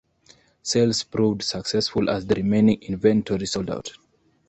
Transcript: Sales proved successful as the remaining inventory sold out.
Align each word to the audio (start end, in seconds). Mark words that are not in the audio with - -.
Sales 0.63 1.03
proved 1.03 1.43
successful 1.43 2.09
as 2.09 2.25
the 2.25 2.33
remaining 2.33 2.81
inventory 2.81 3.45
sold 3.45 3.69
out. 3.69 3.91